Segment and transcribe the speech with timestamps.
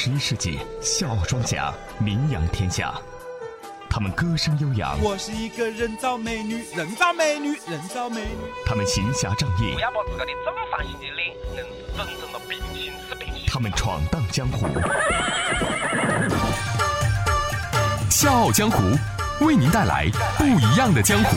[0.00, 2.94] 十一世纪，笑傲庄家名扬天下。
[3.90, 8.46] 他们歌声悠扬，我是一个人造美女，人造美女，人造美女。
[8.64, 13.46] 他们行侠仗义不，要把自个的正方形的脸硬是整成了平行四平行。
[13.48, 14.68] 他们闯荡江湖。
[18.08, 18.80] 笑傲江湖，
[19.44, 21.36] 为您带来不一样的江湖。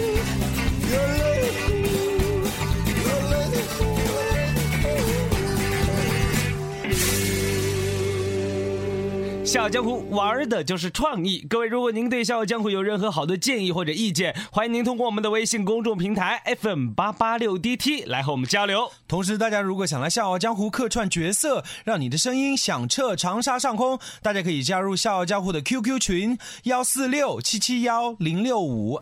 [9.51, 11.45] 笑傲江湖玩的就是创意。
[11.49, 18.89] 各位，如果您对笑傲江湖有任何好的建议或者意见，欢迎您通过我们的微信公众平台 FM 八八六 DT 来和我们交流。
[19.09, 29.01] 同时，大家如果想来《笑傲江湖》客串角色，让你的声音响彻长沙上空，大家可以加入《笑傲江湖》的 QQ 群幺四六七七幺零六五。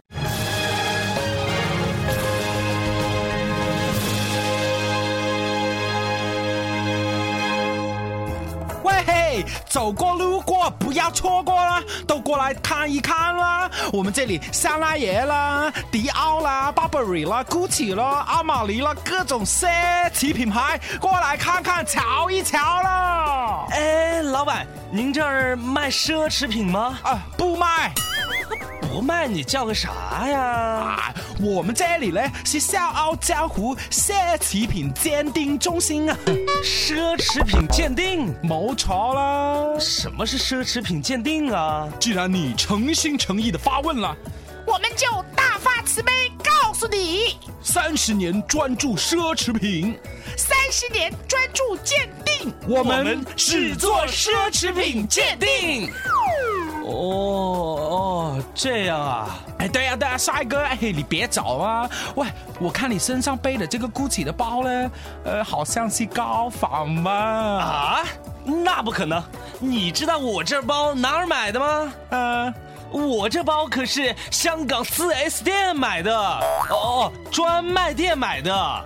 [9.40, 13.72] 嘿，走过路过不要错过啦，都过来看一看啦！
[13.94, 19.66] 我们这里香奈儿啦、迪奥啦、Burberry 啦、GUCCI 啦、阿玛尼啦，各种奢
[20.12, 23.66] 侈品牌，过来看看、瞧一瞧啦！
[23.72, 27.00] 哎，老板，您这儿卖奢侈品吗？
[27.04, 27.94] 啊，不卖。
[28.92, 30.40] 不卖你叫个啥呀？
[30.40, 36.18] 啊，我们这里呢是笑傲江湖奢侈品鉴定中心啊，
[36.64, 38.34] 奢侈品鉴定？
[38.42, 39.80] 没错啦。
[39.80, 41.88] 什么是奢侈品鉴定啊？
[42.00, 44.18] 既然你诚心诚意的发问了，
[44.66, 46.12] 我们就大发慈悲
[46.44, 50.00] 告诉你，三十年专注奢侈品，
[50.36, 52.52] 三十年专注鉴定。
[52.68, 55.92] 我我们只做奢侈品鉴定。
[57.00, 59.40] 哦哦，这样啊。
[59.60, 61.90] 哎，对呀、对呀、帅哥，哎，你别走啊！
[62.16, 62.28] 喂，
[62.60, 64.92] 我看你身上背的这个 GUCCI 的包呢，
[65.26, 67.12] 呃，好像是高仿吧？
[67.12, 68.04] 啊？
[68.46, 69.22] 那不可能！
[69.60, 71.94] 你知道我这包哪儿买的吗？
[72.10, 72.54] 呃，
[72.92, 78.86] 我这包可是香港 4S 店买的，哦哦，专卖店买的。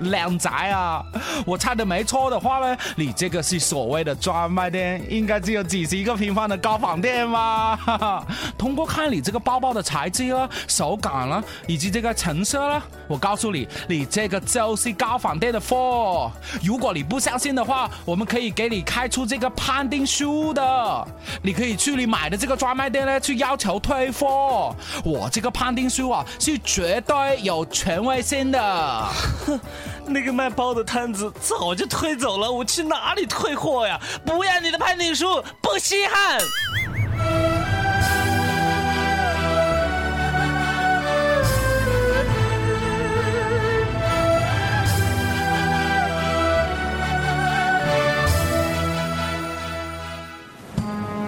[0.00, 1.04] 靓仔啊，
[1.46, 7.76] 我猜的没错的话呢，你这个是所谓的专卖店，应该只有几十个平方的高仿店吧？
[7.76, 8.26] 哈哈，
[8.58, 16.30] 通过看你这个包包的材质啊、手感啦，以及这个成色啦，我告诉你，你这个就是高仿店的货。
[16.62, 21.08] 如果你不相信的话，我们可以给你开出这个判定书的，
[21.42, 24.74] 你可以去你买的这个专卖店呢去要求退货。
[25.04, 29.08] 我这个判定书啊是绝对有权威性的。
[30.06, 34.00] 那个卖包的摊子早就推走了，我去哪里退货呀？
[34.24, 36.40] 不要你的判定书，不稀罕。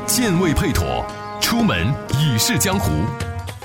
[0.07, 1.05] 剑未配妥，
[1.43, 2.91] 出门已是江湖。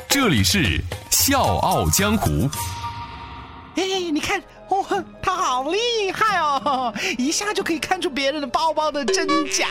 [0.09, 2.49] 这里是笑傲江湖。
[6.63, 9.67] 哦， 一下就可以看出别人的包包的真假。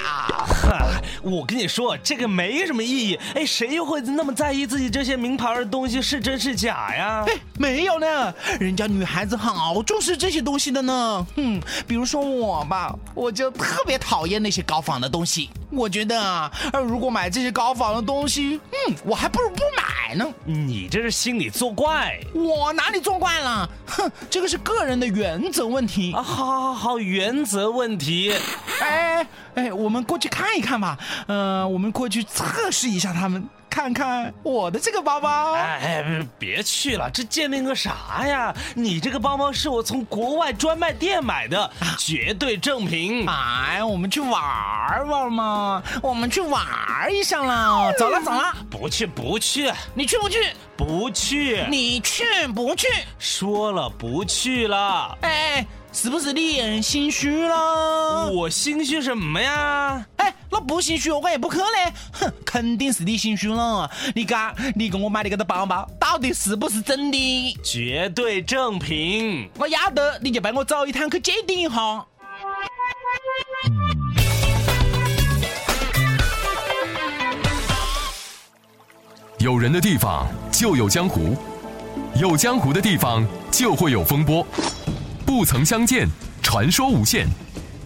[0.63, 3.19] 哈， 我跟你说，这个没什么意义。
[3.35, 7.25] 哎，谁又会那么在意自己这些名牌的东西是真是假呀？
[7.29, 11.27] 哎，没有呢，人家女孩子好重视这些东西的呢。
[11.37, 15.51] 嗯，比如说我吧，我就特别讨厌那些高仿的东西。
[15.71, 20.27] 我觉得啊，呃如果买这些高仿的东西，嗯，我还不如不买呢。
[20.45, 23.69] 你这是心里作怪我哪里作怪了？
[23.87, 26.23] 哼，这个是个人的原则问题啊！
[26.23, 28.35] 好好好，原则问题。
[28.81, 30.99] 哎哎，我们过去看一看吧。
[31.27, 35.53] 呃，我们过去测试一下他们，看看我的这个包包。
[35.53, 38.55] 哎哎，别去了，这鉴定个啥呀？
[38.75, 43.29] 你这个包包是我从国外专卖店买的，绝对正品。
[43.29, 46.63] 哎，我们去玩玩嘛，我们去玩
[47.13, 47.93] 一下啦。
[47.99, 50.39] 走了走了，不去不去你去不去？
[50.77, 52.87] 不去，你去不去？
[53.19, 55.19] 说了不去了。
[55.21, 58.31] 哎，是不是你也心虚了？
[58.31, 60.07] 我心虚什么呀？
[60.17, 61.93] 哎，那不心虚我也不去嘞。
[62.13, 63.91] 哼，肯定是你心虚了。
[64.15, 67.59] 你讲，你给我买的这个包包到底是不是真的？
[67.63, 69.51] 绝对正品。
[69.59, 72.07] 我要得，你就陪我走一趟去鉴定一下。
[79.39, 81.37] 有人的地方就有江湖，
[82.15, 84.47] 有江湖的地方就会有风波。
[85.31, 86.09] 不曾相见，
[86.43, 87.25] 传说无限。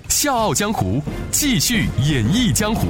[0.09, 2.87] 笑傲江湖，继续演绎江湖。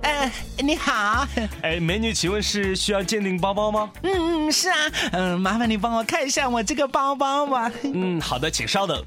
[0.00, 1.28] 呃，你好，
[1.60, 3.90] 哎，美女，请问是需要鉴定包包吗？
[4.02, 4.76] 嗯嗯，是啊，
[5.12, 7.70] 嗯，麻烦你帮我看一下我这个包包吧。
[7.82, 9.04] 嗯，好的，请稍等。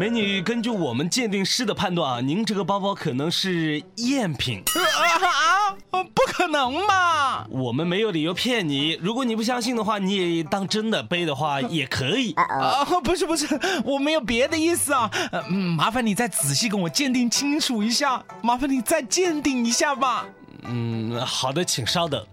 [0.00, 4.62] 美女，根据我们鉴定师的判断啊，您这个包包可能是赝品。
[4.72, 7.44] 啊，不可能嘛！
[7.50, 12.32] 我们没有理由骗你，如果你不相信的话，你也当真的背的话也可以。
[12.40, 13.46] 啊，不是不是，
[13.84, 15.10] 我没有别的意思啊。
[15.50, 20.24] 嗯，麻烦你再仔细跟我鉴定清楚一下，麻烦你再鉴定一下吧。
[20.62, 22.24] 嗯，好的，请稍等。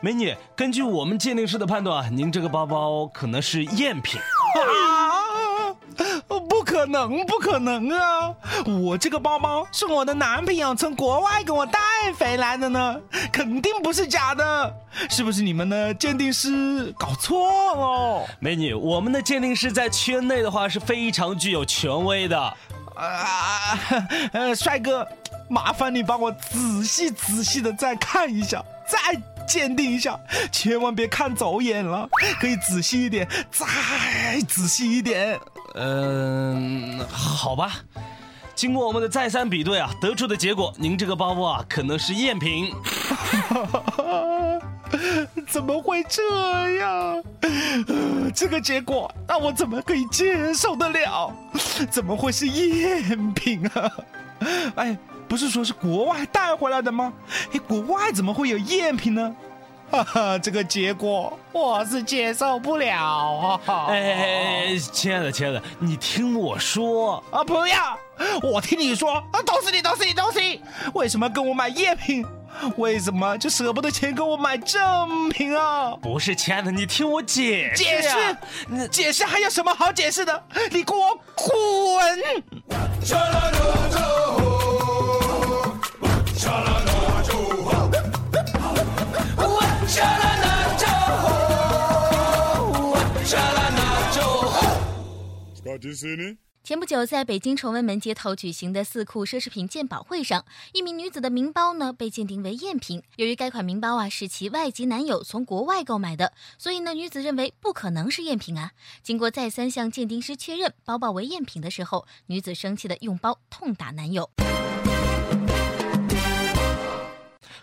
[0.00, 4.18] 美女，根据我们鉴定师的判断啊，您这个包包可能是赝品。
[4.18, 5.09] 啊！
[6.80, 8.34] 不可能，不可能啊！
[8.82, 11.78] 我这个包包是我的男朋友从国外给我带
[12.18, 12.98] 回来的呢，
[13.30, 14.74] 肯定不是假的。
[15.10, 18.26] 是不是你们的鉴定师搞错了？
[18.38, 22.40] 美女，我们的鉴定师在圈内的话是非常具有权威的。
[22.96, 23.78] 啊，
[24.32, 25.06] 呃，帅哥，
[25.50, 28.98] 麻烦你帮我仔细仔细的再看一下，再
[29.46, 30.18] 鉴定一下，
[30.50, 32.08] 千万别看走眼了，
[32.40, 33.66] 可以仔细一点，再
[34.48, 35.38] 仔细一点。
[35.74, 37.72] 嗯，好吧。
[38.54, 42.74] 经过我们的再三比对啊，得出的结果，您这个包包啊可能是赝品。
[45.48, 46.22] 怎么会这
[46.78, 47.22] 样？
[48.34, 51.32] 这个结果让我怎么可以接受得了？
[51.90, 53.90] 怎么会是赝品啊？
[54.76, 57.12] 哎，不是说是国外带回来的吗？
[57.52, 59.34] 哎，国外怎么会有赝品呢？
[59.90, 63.86] 哈哈，这个结果我是接受不了啊！
[63.88, 67.42] 哎，亲爱的，亲爱的，你听我说啊！
[67.42, 67.98] 不要，
[68.40, 69.42] 我听你说啊！
[69.44, 70.60] 都是你，都是你，都是你！
[70.94, 72.24] 为什么跟我买赝品？
[72.76, 75.96] 为什么就舍不得钱跟我买正品啊？
[76.00, 77.82] 不是，亲爱的，你听我解释。
[77.82, 78.88] 解释？
[78.88, 80.44] 解释还有什么好解释的？
[80.70, 82.20] 你给我滚！
[96.62, 100.44] 前不久，在北京崇文门街头举行的四库奢侈品鉴宝会上，
[100.74, 103.02] 一名女子的名包呢被鉴定为赝品。
[103.16, 108.72] 由于该款名包啊是其外籍男友从国外购买的，所以呢女子认为不可能是赝品啊。
[109.02, 114.30] 经过再三向鉴定师确认包包为赝品的时候，女子生气的用包痛打男友。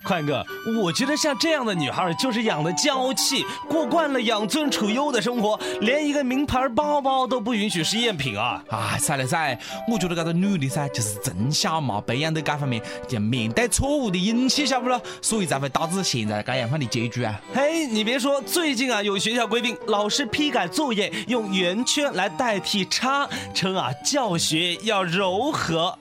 [0.08, 0.42] 宽哥，
[0.82, 8.64] 我觉得像这样的女孩就是养的娇气，过惯了养尊处优的生活，连一个名牌包包都不允许是赝品啊！
[8.70, 9.60] 啊，噻了噻，
[9.92, 15.02] 我觉得这个女的噻，就是从小嘛培养的这方面，就面对错误的勇气，晓不咯？
[15.22, 17.38] 所以才会导致现在这样范的结局啊！
[17.54, 26.00] 嘿，你别说，最近啊，有学校规定老师批改作业用圆圈来代替叉，称啊教学要柔和。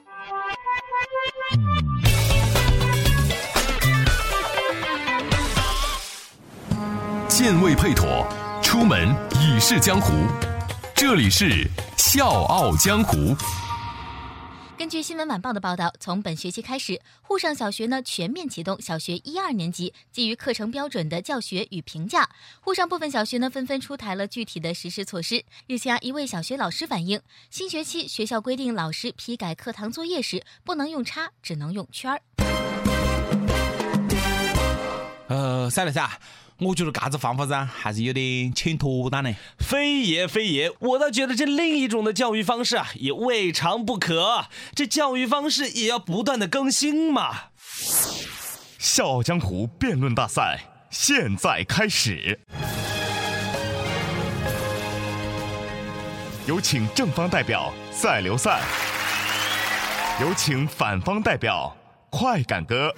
[7.37, 8.27] 剑未配妥，
[8.62, 10.11] 出门已是江湖。
[10.94, 11.44] 这里是
[11.99, 13.15] 《笑傲江湖》。
[14.79, 22.27] 根据新闻晚报的报道，从本学期开始，沪上小学呢全面启动小学一二年级基于课程标准的教学与评价。
[22.59, 25.44] 沪上部分小学呢纷纷出台了具体的实施措施。
[25.67, 27.20] 日前，一位小学老师反映，
[27.51, 32.19] 新学期学校规定老师批改课堂作业时不能用叉，只能用圈儿。
[35.29, 36.19] 呃，塞了噻。
[36.58, 39.34] 我觉得嘎子方法噻，还是有点欠妥当呢。
[39.58, 44.46] 非也非也，我倒觉得这另一种的教育方式啊，也未尝不可。
[44.75, 47.48] 这教育方式也要不断的更新嘛。
[48.79, 52.41] 笑傲江湖辩论大赛现在开始，
[56.46, 58.63] 有请正方代表赛刘赛，
[60.22, 61.77] 有请反方代表
[62.08, 62.94] 快感哥。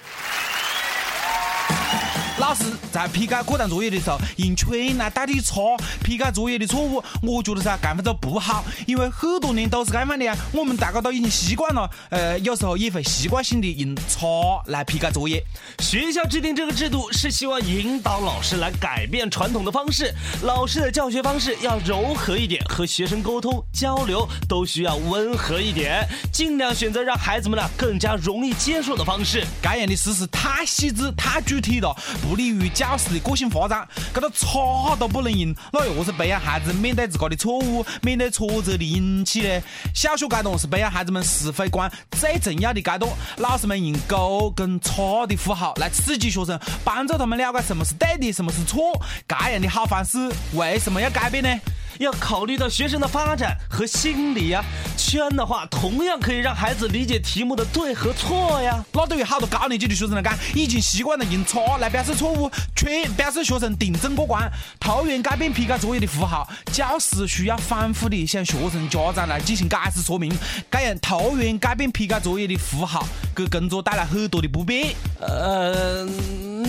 [2.49, 10.35] 老师在批改课堂作业的时候用圈来代替叉批改作业的错误，我觉得噻，这样子不好，因为很多年都是这样的呀。
[10.51, 14.27] 我们大家都已经习惯了，呃，有时候也会习惯性的用叉
[14.65, 15.45] 来批改作业。
[15.81, 26.03] 学校制定这个制度是希望引导老师来改变传统的方式，老师的教学方式要柔和一点，和学生沟通交流都需要温和一点，
[26.33, 29.45] 尽量选择让孩子们呢更加容易接受的方式。
[29.61, 31.95] 这样的事实太细致、太具体了。
[32.23, 39.61] 不利于教师的个性发展，这个叉都不能用，那又是培养孩子面对自己的错误、面对挫折的勇气呢？
[39.93, 48.79] 小学阶段是培养孩子们是非观最重要的阶段，老师们用勾跟叉的符号来刺激学生，帮助他们了解什么是对的，什么是错。
[49.27, 51.51] 这样的好方式为什么要改变呢？
[51.99, 54.65] 要考虑到学生的发展和心理呀。
[54.97, 58.85] 圈的话，同样可以让孩子理解题目的对和错呀。
[58.93, 64.51] 那对于好多高年级的学生来讲，已经习惯了用叉来表示错误，圈表示学生订正过关。
[64.79, 70.31] 桃园改变批改作业的符号，教师需要反复的向学生家长来进行解释说明。
[70.71, 74.95] 这样桃园改变批改作业的符号，给工作带来很多的不便。
[75.21, 76.05] 呃，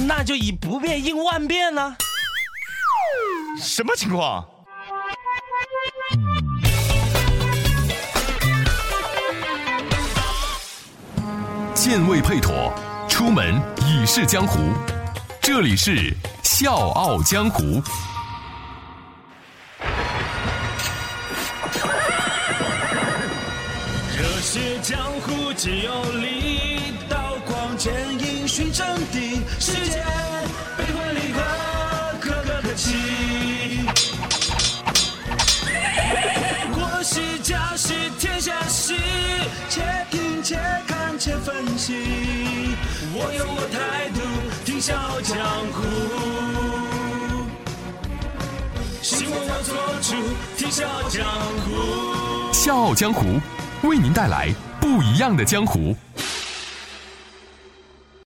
[0.07, 1.95] 那就以不变应万变呢。
[3.59, 4.45] 什么情况？
[11.79, 12.73] 剑未配妥，
[13.07, 13.55] 出门
[13.87, 14.59] 已是江湖。
[15.41, 15.91] 这里是
[16.43, 17.63] 《笑傲江湖》。
[24.17, 29.39] 热血江湖皆有理，刀光剑影寻真谛。
[29.57, 30.03] 世间
[41.89, 42.75] 分析。
[43.13, 44.19] 我有我态度，
[44.63, 45.35] 听笑傲江
[45.73, 45.77] 湖。
[49.01, 50.13] 希望我做主，
[50.55, 51.25] 听笑傲江
[51.65, 52.53] 湖。
[52.53, 53.39] 笑傲江湖，
[53.81, 55.95] 为您带来不一样的江湖。